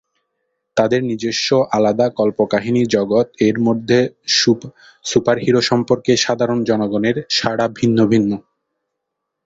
[0.77, 1.47] তাদের নিজস্ব
[1.71, 3.99] আলাদা কল্পকাহিনী জগৎ এর মধ্যে,
[5.05, 8.31] সুপারহিরো সম্পর্কে সাধারণ জনগণের সাড়া ভিন্ন ভিন্ন।